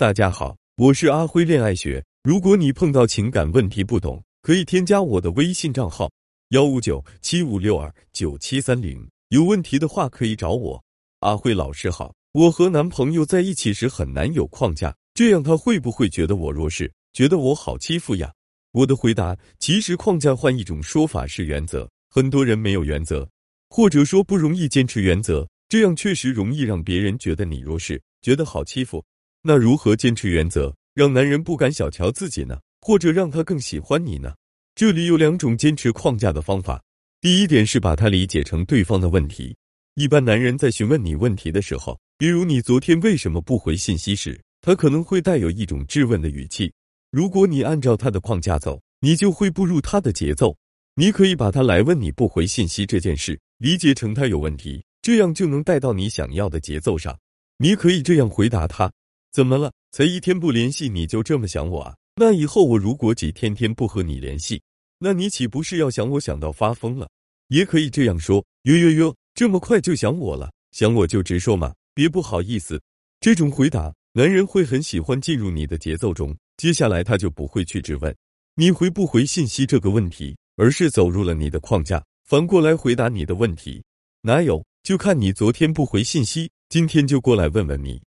[0.00, 2.02] 大家好，我是阿辉恋爱学。
[2.22, 6.10] 如果你碰到情感问题不懂，可以添加我的微信账号
[6.52, 9.06] 幺五九七五六二九七三零。
[9.28, 10.82] 有问题的话可以找我。
[11.18, 18.32] 阿辉老师好，我和男朋友在一起时很难有框架，这样他会不会觉得我弱势，觉得我好欺负呀？
[18.72, 21.86] 我的回答：其实框架换一种说法是原则。
[22.08, 23.28] 很多人没有原则，
[23.68, 29.04] 或者说不容易坚持原则，这样确实容易让别人觉得你弱势，觉得好欺负。
[29.42, 32.58] 那如何坚持原则，让男人不敢小瞧自己呢？
[32.82, 34.34] 或者让他更喜欢你呢？
[34.74, 36.82] 这里有两种坚持框架的方法。
[37.20, 39.54] 第一点是把它理解成对方的问题。
[39.94, 46.72] 一般男人在询问你问题的时候，比如你昨天为什么不回信息时，他可能会带有一种质问的语气。
[47.10, 50.56] 如果你按照他的框架走，你就会步入他的节奏。
[50.94, 57.18] 你可以把他来问你不回信息这件事理解成他有问题，这样就能带到你想要的节奏上。
[57.58, 58.90] 你可以这样回答他。
[59.32, 59.72] 怎么了？
[59.92, 61.94] 才一天不联系你就这么想我啊？
[62.16, 64.60] 那以后我如果几天天不和你联系，
[64.98, 67.08] 那你岂不是要想我想到发疯了？
[67.48, 70.50] 也可以这样说：哟哟哟，这么快就想我了？
[70.72, 72.80] 想我就直说嘛，别不好意思。
[73.20, 78.14] 这种回答，男人会很喜欢进入你的节奏中，接下来他就不会去质问
[78.56, 83.82] 你回不回信息这个问题，而是走入了你的框架，反过来回答你的问题。
[84.22, 84.64] 哪有？
[84.82, 88.00] 就看你昨天不回信息，今天就过来问问你。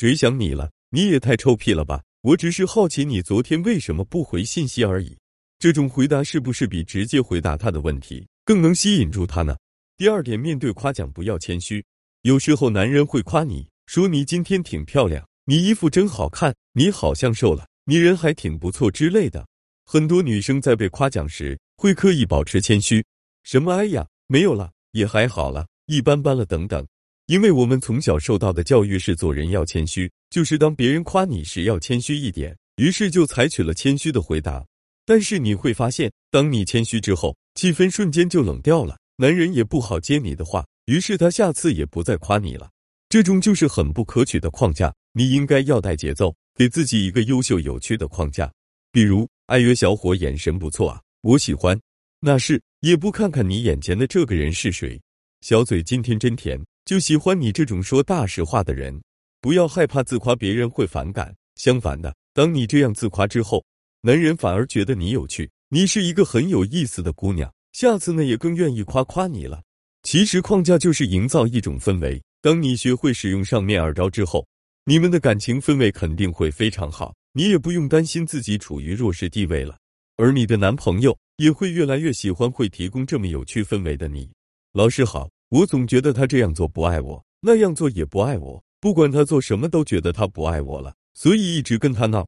[0.00, 0.70] 谁想你了？
[0.90, 2.04] 你也太臭屁了吧！
[2.20, 5.18] 我只是好奇你昨天为什么不回信息而已。
[5.58, 9.56] 这种回答是不是比直接回答他的问题更能吸引住他呢？
[9.96, 11.84] 第二点，面对夸奖不要谦虚。
[12.22, 19.44] 有时候男人会夸你说你今天挺漂亮，你衣服真好看，你好像瘦了，你人还挺不错之类的。
[19.84, 23.04] 很多女生在被夸奖时会刻意保持谦虚，
[23.42, 26.86] 什么哎呀没有了，也还好了，一般般了等等。
[27.28, 34.64] 因为我们从小受到的教育是做人要谦虚，就是当别人夸你时要谦虚一点，于是就采取了谦虚的回答。
[35.04, 42.70] 但是你会发现，当你谦虚之后，气氛瞬间就冷掉了，男人也不好接你的话，于是他下次也不再夸你了。
[43.10, 48.50] 这种就是很不可取的框架，你应该要带节奏，给自己一个优秀有趣的框架。
[48.90, 51.78] 比如，爱约小伙眼神不错啊，我喜欢。
[52.20, 54.98] 那是也不看看你眼前的这个人是谁，
[55.42, 56.58] 小嘴今天真甜。
[56.88, 58.98] 就喜欢你这种说大实话的人，
[59.42, 61.36] 不要害怕自夸，别人会反感。
[61.56, 63.62] 相反的，当你这样自夸之后，
[64.00, 69.60] 男人反而觉得你有趣，你是一个很有意思的姑娘，下次呢也更愿意夸夸你了。
[70.02, 74.46] 其实框架就是营造一种氛围，当你学会使用上面二招之后，
[74.86, 79.76] 你们的感情氛围肯定会非常好，你也不用担心自己处于弱势地位了，
[80.16, 84.26] 而你的男朋友也会越来越喜欢会提供这么有趣氛围的你。
[84.72, 85.28] 老师好。
[85.50, 92.26] 我总觉得他这样做不爱我，那样做也不爱我，不管他做什么都觉得他不爱我了，所以一直跟他闹。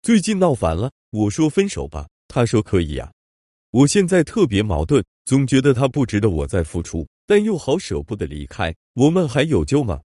[0.00, 3.12] 最近闹烦了，我说分手吧，他说可以呀。
[3.70, 8.74] 我现在特别矛盾，总觉得他不值得我再付出，但又好舍不得离开。
[8.94, 10.00] 我们还有救吗？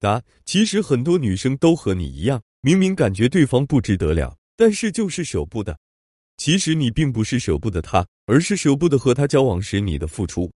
[0.00, 5.78] 答：其实很多女生都和你一样，明明感觉对方不值得了，但是就是舍不得。
[6.36, 10.50] 其实你并不是舍不得他，而是舍不得和他交往时你的付出。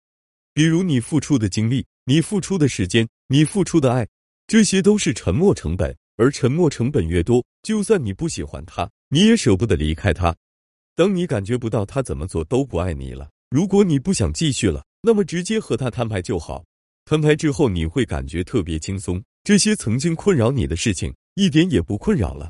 [0.56, 4.08] 比如你付出的精力，你付出的时间，你付出的爱，
[4.48, 5.96] 这些都是沉默成本。
[6.18, 10.34] 而沉默成本越多，就算你不喜欢他，你也舍不得离开他。
[10.96, 16.64] 当你感觉不到他怎么做都不爱你了，如果你不想继续了，那么直接和他摊牌就好。
[17.04, 22.50] 摊牌之后，你会感觉特别轻松，这些曾经困扰你的事情一点也不困扰了。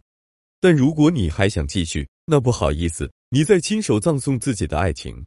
[0.61, 5.25] 但如果你还想继续，那不好意思，你在亲手葬送自己的爱情。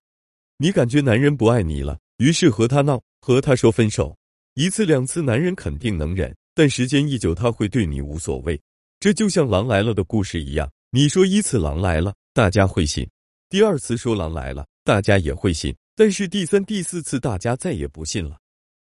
[0.59, 1.99] 你感觉男人不爱你了。
[2.19, 4.17] 于是和他闹，和他说分手，
[4.55, 8.61] 一次两次男人肯定能忍，但时间一久他会对你无所谓。
[8.99, 13.07] 这就像狼来了的故事一样，你说一次狼来了，大家会信；
[13.49, 18.37] 第二次说狼来了，大家也会信，但是第三、第四次大家再也不信了。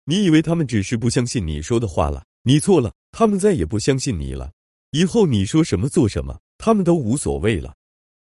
[0.04, 2.25] 你以为他们只是不相信你说的话了？
[2.44, 4.53] 你错了，他们再也不相信你了。
[4.93, 7.75] 以后你说什么做什么，他们都无所谓了。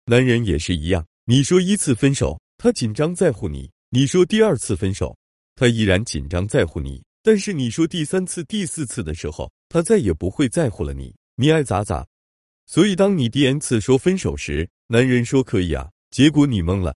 [0.07, 3.71] 男人也是一样，你说一次分手，他紧张在乎你。
[3.91, 5.17] 你说第二次分手，
[5.55, 11.15] 他依然紧张在乎你；但是你说第三次、第四次的时候，他再也不会在乎了你。
[11.37, 12.07] 你爱咋咋。
[12.67, 16.95] 所以当你第 n 次说分手时，男人说可以啊，结果你懵了。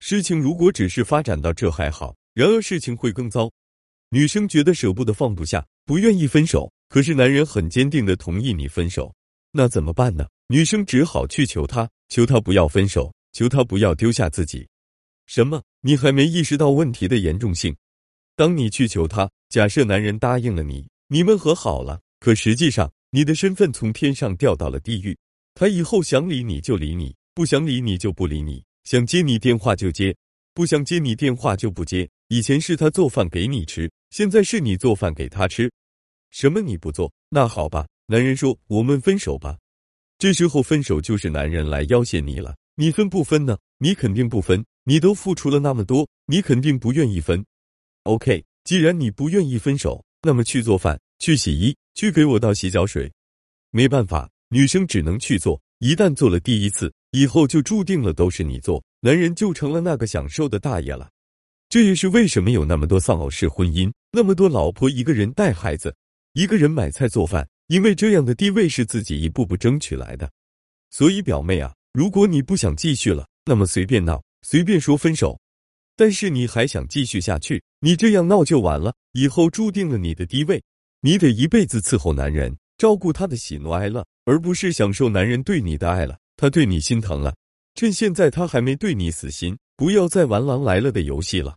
[0.00, 3.48] 事情如果只是发展到这还好，然而事情会更糟。
[4.08, 9.14] 女生觉得舍不得放不下，不愿意分手，可是男人很坚定的同意你分手，
[9.52, 10.26] 那怎么办呢？
[10.48, 14.66] 女生只好去求他，求他不要分手，求他不要丢下自己。
[15.26, 15.62] 什么？
[15.86, 17.76] 你还没意识到问题的严重性？
[18.36, 25.14] 当你去求他，假设男人答应了你，你们和好了，可实际上你的身份从天上掉到了地狱。
[25.54, 30.16] 他以后想理你就理你，不想理你就不理你，想接你电话就接，
[30.54, 32.08] 不想接你电话就不接。
[32.28, 35.70] 以前是他做饭给你吃，现在是你做饭给他吃。
[36.30, 37.12] 什么你不做？
[37.28, 39.58] 那好吧，男人说我们分手吧。
[40.16, 43.58] 这时候分手就是男人来要挟你了，你分不分呢？
[43.76, 47.44] 你肯定不分，你都付出了那么多，你肯定不愿意分。
[48.04, 53.10] OK，既然你不愿意分手，那么去做饭，去洗衣，去给我倒洗脚水。
[53.70, 55.60] 没办法，女生只能去做。
[55.78, 61.10] 一旦做了第一次，以后就注定了都是你做，男人就成了那个享受的大爷了。
[61.68, 65.94] 这也是为什么有那么多丧偶式婚姻，那么多老婆一个人带孩子，
[66.34, 67.48] 一个人买菜做饭。
[67.68, 70.30] 因为这样的地位是自己一步步争取来的，
[70.90, 75.40] 所以表妹啊，如果你不想继续了，那么随便闹，随便说分手。
[75.96, 80.62] 但是你还想继续下去，你这样闹就完了，以后注定了你的低位，
[81.00, 86.18] 你得一辈子伺候男人，照顾他的喜怒哀乐，而不是享受男人对你的爱了。
[86.36, 87.34] 他对你心疼了，
[87.74, 91.56] 趁现在他还没对你死心，不要再玩狼来了的游戏了。